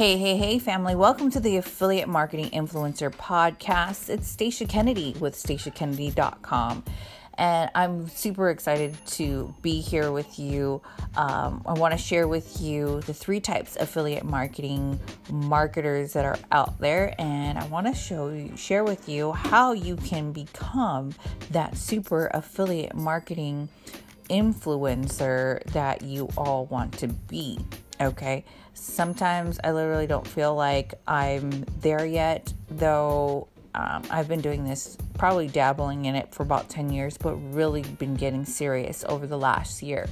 [0.00, 0.94] Hey, hey, hey, family.
[0.94, 4.08] Welcome to the Affiliate Marketing Influencer Podcast.
[4.08, 6.84] It's Stacia Kennedy with staciakennedy.com.
[7.34, 10.80] And I'm super excited to be here with you.
[11.18, 14.98] Um, I want to share with you the three types of affiliate marketing
[15.30, 17.14] marketers that are out there.
[17.18, 21.12] And I want to show you, share with you how you can become
[21.50, 23.68] that super affiliate marketing
[24.30, 27.58] influencer that you all want to be.
[28.00, 28.44] Okay.
[28.74, 31.50] Sometimes I literally don't feel like I'm
[31.80, 36.90] there yet, though um, I've been doing this, probably dabbling in it for about 10
[36.90, 40.08] years, but really been getting serious over the last year.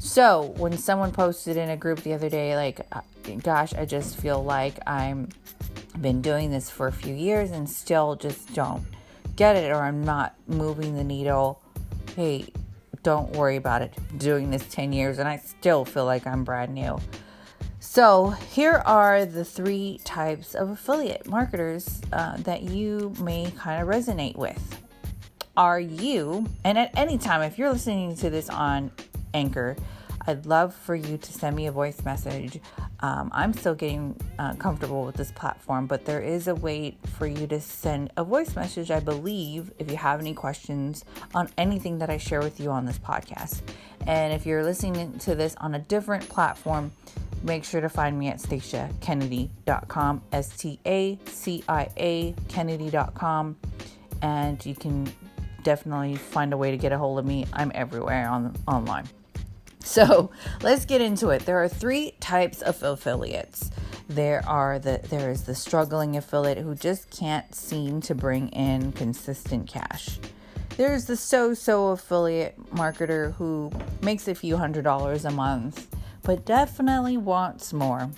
[0.00, 3.00] So when someone posted in a group the other day, like, uh,
[3.42, 5.28] gosh, I just feel like I'm
[6.00, 8.84] been doing this for a few years and still just don't
[9.34, 11.60] get it, or I'm not moving the needle.
[12.14, 12.46] Hey,
[13.02, 13.94] don't worry about it.
[14.18, 16.98] doing this 10 years and I still feel like I'm brand new.
[17.80, 23.88] So, here are the three types of affiliate marketers uh, that you may kind of
[23.88, 24.80] resonate with.
[25.56, 28.90] Are you, and at any time, if you're listening to this on
[29.32, 29.76] Anchor,
[30.28, 32.60] I'd love for you to send me a voice message.
[33.00, 37.26] Um, I'm still getting uh, comfortable with this platform, but there is a way for
[37.26, 41.96] you to send a voice message, I believe, if you have any questions on anything
[42.00, 43.62] that I share with you on this podcast.
[44.06, 46.92] And if you're listening to this on a different platform,
[47.42, 53.56] make sure to find me at staciakennedy.com, S T A C I A Kennedy.com,
[54.20, 55.10] and you can
[55.62, 57.46] definitely find a way to get a hold of me.
[57.54, 59.08] I'm everywhere on online.
[59.88, 60.30] So
[60.62, 61.46] let's get into it.
[61.46, 63.70] There are three types of affiliates.
[64.08, 68.92] There are the there is the struggling affiliate who just can't seem to bring in
[68.92, 70.18] consistent cash.
[70.76, 75.88] There's the so-so affiliate marketer who makes a few hundred dollars a month
[76.22, 78.10] but definitely wants more.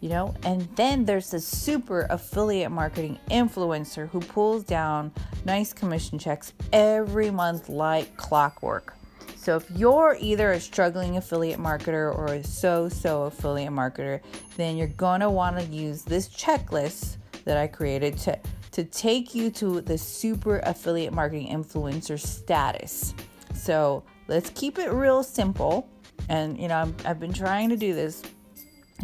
[0.00, 5.12] You know, and then there's the super affiliate marketing influencer who pulls down
[5.44, 8.96] nice commission checks every month like clockwork.
[9.42, 14.20] So if you're either a struggling affiliate marketer or a so-so affiliate marketer,
[14.56, 18.38] then you're want to use this checklist that I created to
[18.70, 23.14] to take you to the super affiliate marketing influencer status.
[23.52, 25.88] So, let's keep it real simple
[26.28, 28.22] and, you know, i have been trying to do this,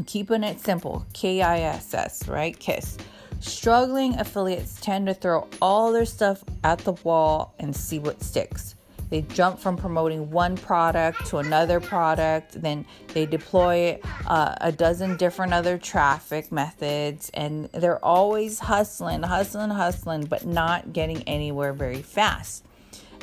[0.06, 2.56] keeping it simple K I S S, right?
[2.56, 2.96] KISS.
[3.40, 8.76] Struggling affiliates tend to throw all their stuff at the wall and see what sticks.
[9.10, 15.16] They jump from promoting one product to another product, then they deploy uh, a dozen
[15.16, 22.02] different other traffic methods, and they're always hustling, hustling, hustling, but not getting anywhere very
[22.02, 22.64] fast.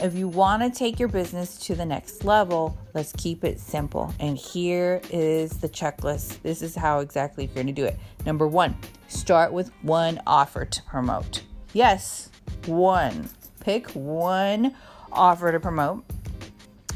[0.01, 4.13] If you want to take your business to the next level, let's keep it simple.
[4.19, 6.41] And here is the checklist.
[6.41, 7.97] This is how exactly you're going to do it.
[8.25, 8.75] Number one,
[9.07, 11.43] start with one offer to promote.
[11.71, 12.29] Yes,
[12.65, 13.29] one.
[13.61, 14.75] Pick one
[15.15, 16.03] offer to promote.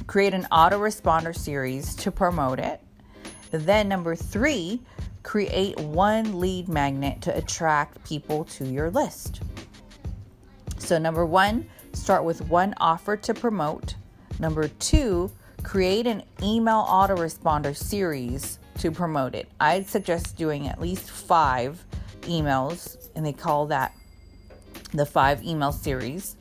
[0.07, 2.81] Create an autoresponder series to promote it.
[3.51, 4.81] Then, number three,
[5.23, 9.41] create one lead magnet to attract people to your list.
[10.77, 13.95] So, number one, Start with one offer to promote.
[14.39, 15.31] Number two,
[15.63, 19.49] create an email autoresponder series to promote it.
[19.59, 21.83] I'd suggest doing at least five
[22.21, 23.93] emails, and they call that
[24.93, 26.35] the five email series.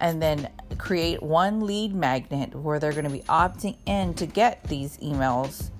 [0.00, 4.64] And then create one lead magnet where they're going to be opting in to get
[4.64, 5.70] these emails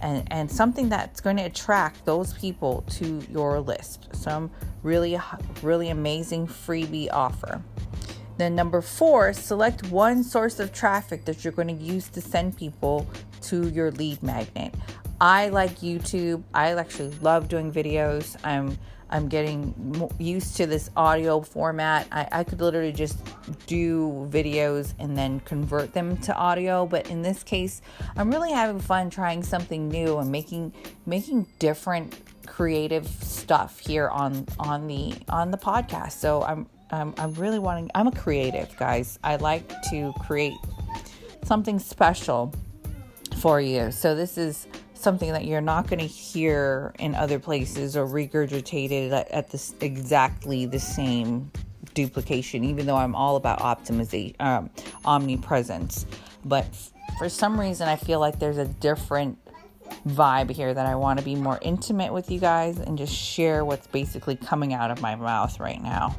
[0.00, 4.08] and, and something that's going to attract those people to your list.
[4.14, 4.50] Some
[4.82, 5.18] really,
[5.62, 7.62] really amazing freebie offer.
[8.36, 12.56] Then, number four, select one source of traffic that you're going to use to send
[12.56, 13.06] people
[13.42, 14.74] to your lead magnet.
[15.20, 16.42] I like YouTube.
[16.54, 18.36] I actually love doing videos.
[18.42, 18.78] I'm
[19.10, 22.06] I'm getting used to this audio format.
[22.10, 23.18] I, I could literally just
[23.66, 26.86] do videos and then convert them to audio.
[26.86, 27.82] But in this case,
[28.16, 30.72] I'm really having fun trying something new and making
[31.06, 32.16] making different
[32.46, 36.12] creative stuff here on on the on the podcast.
[36.12, 39.18] So I'm um, I'm really wanting, I'm a creative, guys.
[39.22, 40.54] I like to create
[41.44, 42.52] something special
[43.38, 43.90] for you.
[43.92, 44.66] So, this is
[45.02, 49.74] something that you're not going to hear in other places or regurgitated at, at this
[49.80, 51.50] exactly the same
[51.94, 54.70] duplication, even though I'm all about optimization, um,
[55.04, 56.06] omnipresence.
[56.44, 56.66] But
[57.18, 59.38] for some reason, I feel like there's a different
[60.06, 63.64] vibe here that I want to be more intimate with you guys and just share
[63.64, 66.16] what's basically coming out of my mouth right now.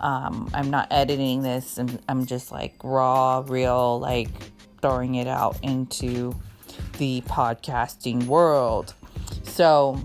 [0.00, 4.28] Um, I'm not editing this, and I'm just like raw, real, like
[4.80, 6.34] throwing it out into
[7.02, 8.94] the podcasting world.
[9.42, 10.00] So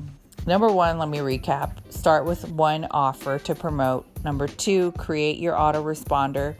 [0.47, 1.73] Number one, let me recap.
[1.91, 4.07] Start with one offer to promote.
[4.23, 6.55] Number two, create your autoresponder.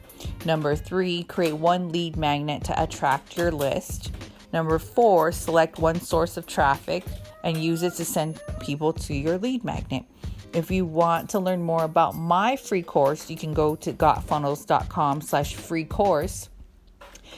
[0.45, 4.11] Number three, create one lead magnet to attract your list.
[4.51, 7.05] Number four, select one source of traffic
[7.45, 10.03] and use it to send people to your lead magnet.
[10.51, 15.21] If you want to learn more about my free course, you can go to gotfunnels.com
[15.21, 16.49] slash free course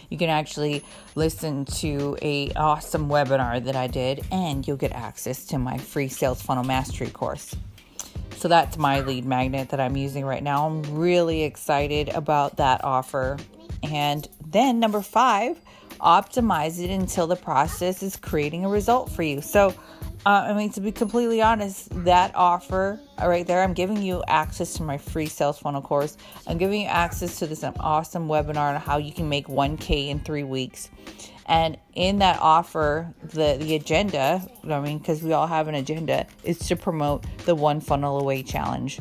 [0.10, 0.84] you can actually
[1.16, 6.08] listen to a awesome webinar that I did and you'll get access to my free
[6.08, 7.56] sales funnel mastery course.
[8.38, 10.68] So that's my lead magnet that I'm using right now.
[10.68, 13.38] I'm really excited about that offer.
[13.84, 15.60] And then number 5,
[16.00, 19.42] optimize it until the process is creating a result for you.
[19.42, 19.74] So
[20.26, 24.74] uh, I mean, to be completely honest, that offer right there, I'm giving you access
[24.74, 26.18] to my free sales funnel course.
[26.46, 30.20] I'm giving you access to this awesome webinar on how you can make 1K in
[30.20, 30.90] three weeks.
[31.46, 36.28] And in that offer, the, the agenda, I mean, because we all have an agenda,
[36.44, 39.00] is to promote the One Funnel Away Challenge.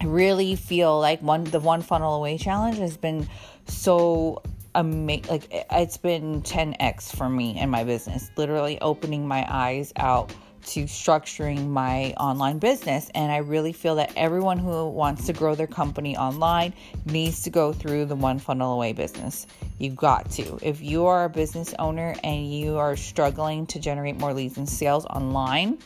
[0.00, 3.28] I really feel like one the One Funnel Away Challenge has been
[3.66, 4.42] so
[4.76, 5.24] amazing.
[5.28, 10.32] Like it's been 10x for me in my business, literally opening my eyes out
[10.66, 13.10] to structuring my online business.
[13.14, 16.74] And I really feel that everyone who wants to grow their company online
[17.04, 19.46] needs to go through the one funnel away business.
[19.78, 20.58] You've got to.
[20.62, 24.68] If you are a business owner and you are struggling to generate more leads and
[24.68, 25.78] sales online,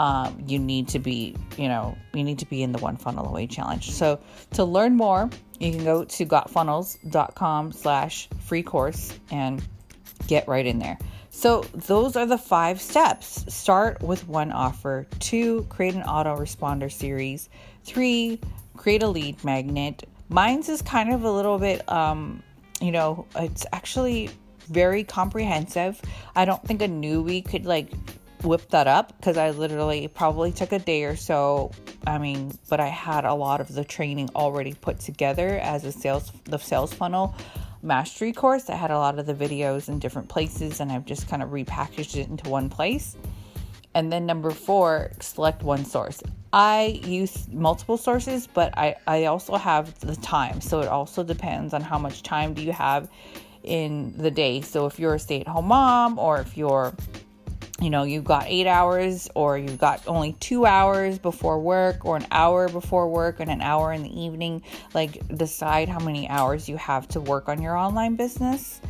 [0.00, 3.26] um, you need to be, you know, you need to be in the one funnel
[3.28, 3.90] away challenge.
[3.90, 4.20] So
[4.52, 9.62] to learn more, you can go to gotfunnels.com slash free course and
[10.26, 10.98] get right in there.
[11.30, 13.44] So those are the five steps.
[13.52, 15.06] Start with one offer.
[15.20, 17.48] Two, create an autoresponder series.
[17.84, 18.40] Three,
[18.76, 20.08] create a lead magnet.
[20.28, 22.42] Mine's is kind of a little bit, um,
[22.80, 24.30] you know, it's actually
[24.68, 26.00] very comprehensive.
[26.36, 27.90] I don't think a newbie could like
[28.42, 31.70] whip that up because I literally probably took a day or so.
[32.06, 35.92] I mean, but I had a lot of the training already put together as a
[35.92, 37.34] sales the sales funnel
[37.82, 38.70] mastery course.
[38.70, 41.50] I had a lot of the videos in different places and I've just kind of
[41.50, 43.16] repackaged it into one place.
[43.94, 46.22] And then number four, select one source.
[46.52, 50.60] I use multiple sources, but I, I also have the time.
[50.60, 53.10] So it also depends on how much time do you have
[53.62, 54.60] in the day.
[54.60, 56.94] So if you're a stay-at-home mom or if you're
[57.80, 62.16] you know, you've got eight hours, or you've got only two hours before work, or
[62.16, 64.62] an hour before work, and an hour in the evening.
[64.94, 68.80] Like, decide how many hours you have to work on your online business,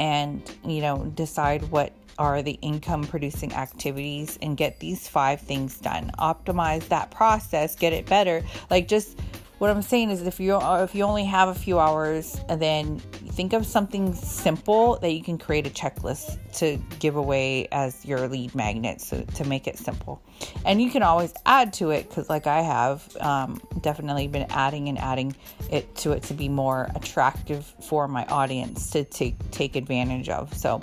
[0.00, 5.78] and you know, decide what are the income producing activities and get these five things
[5.78, 6.10] done.
[6.18, 8.42] Optimize that process, get it better.
[8.70, 9.18] Like, just
[9.58, 12.98] what I'm saying is if you if you only have a few hours and then
[12.98, 18.26] think of something simple that you can create a checklist to give away as your
[18.28, 20.22] lead magnet so to make it simple.
[20.64, 24.88] And you can always add to it because like i have um, definitely been adding
[24.88, 25.34] and adding
[25.70, 30.54] it to it to be more attractive for my audience to take take advantage of.
[30.54, 30.80] So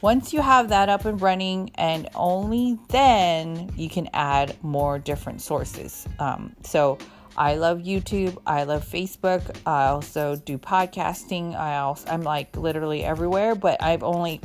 [0.00, 5.40] once you have that up and running and only then you can add more different
[5.40, 6.06] sources.
[6.18, 6.98] Um, so
[7.38, 8.36] I love YouTube.
[8.48, 9.56] I love Facebook.
[9.64, 11.56] I also do podcasting.
[11.56, 14.40] I also I'm like literally everywhere, but I've only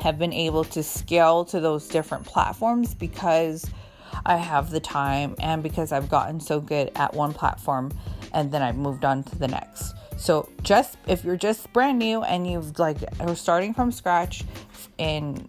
[0.00, 3.70] have been able to scale to those different platforms because
[4.24, 7.92] I have the time and because I've gotten so good at one platform
[8.32, 9.94] and then I've moved on to the next.
[10.16, 14.42] So just if you're just brand new and you've like are starting from scratch
[14.96, 15.46] in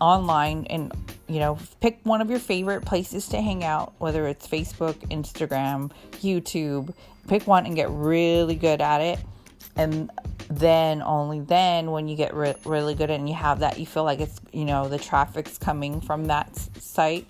[0.00, 0.92] online and
[1.28, 5.90] you know, pick one of your favorite places to hang out, whether it's Facebook, Instagram,
[6.12, 6.94] YouTube.
[7.28, 9.18] Pick one and get really good at it.
[9.76, 10.10] And
[10.48, 14.04] then, only then, when you get re- really good and you have that, you feel
[14.04, 17.28] like it's, you know, the traffic's coming from that site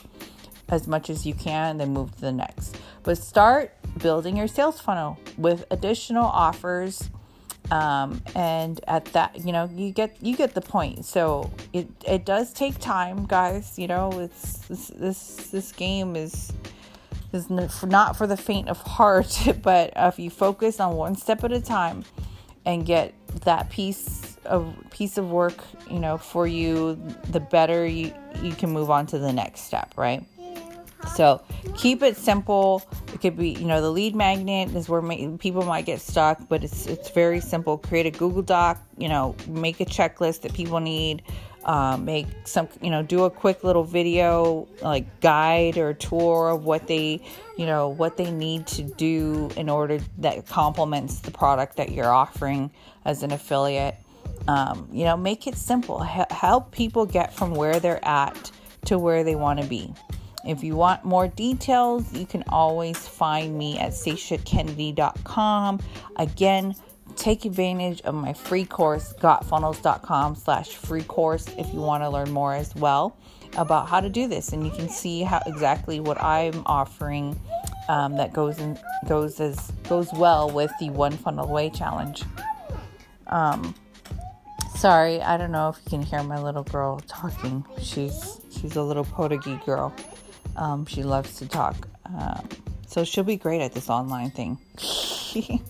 [0.69, 2.77] as much as you can, then move to the next.
[3.03, 7.09] But start building your sales funnel with additional offers
[7.71, 11.05] um, and at that you know you get you get the point.
[11.05, 16.53] So it it does take time guys you know it's this this, this game is
[17.33, 21.53] is not for the faint of heart but if you focus on one step at
[21.53, 22.05] a time
[22.65, 25.59] and get that piece of piece of work
[25.91, 26.95] you know for you
[27.31, 30.25] the better you you can move on to the next step right
[31.15, 31.43] so
[31.77, 32.83] keep it simple.
[33.13, 35.03] It could be, you know, the lead magnet is where
[35.39, 37.79] people might get stuck, but it's it's very simple.
[37.79, 41.23] Create a Google Doc, you know, make a checklist that people need.
[41.65, 46.65] Um, make some, you know, do a quick little video like guide or tour of
[46.65, 47.21] what they,
[47.57, 52.13] you know, what they need to do in order that complements the product that you're
[52.13, 52.71] offering
[53.05, 53.97] as an affiliate.
[54.47, 56.07] Um, you know, make it simple.
[56.09, 58.53] H- help people get from where they're at
[58.85, 59.93] to where they want to be
[60.47, 65.81] If you want more details, you can always find me at staciakennedy.com.
[66.17, 66.75] Again,
[67.17, 72.31] take advantage of my free course, gotfunnels.com slash free course if you want to learn
[72.31, 73.17] more as well
[73.57, 74.53] about how to do this.
[74.53, 77.39] And you can see how exactly what I'm offering
[77.89, 82.25] um, that goes in goes as goes well with the one funnel away challenge.
[83.29, 83.75] Um,
[84.77, 87.65] sorry, I don't know if you can hear my little girl talking.
[87.81, 89.95] She's she's a little potagy girl.
[90.57, 91.89] Um, she loves to talk.
[92.05, 92.49] Um,
[92.87, 94.59] so she'll be great at this online thing.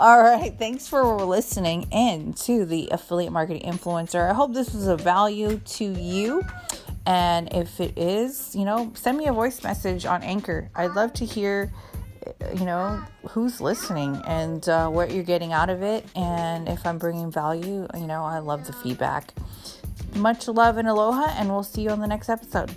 [0.00, 4.30] All right, thanks for listening in to the affiliate marketing influencer.
[4.30, 6.42] I hope this was of value to you.
[7.06, 10.70] And if it is, you know, send me a voice message on Anchor.
[10.74, 11.72] I'd love to hear,
[12.54, 16.06] you know, who's listening and uh, what you're getting out of it.
[16.14, 19.34] And if I'm bringing value, you know, I love the feedback.
[20.14, 22.74] Much love and aloha, and we'll see you on the next episode.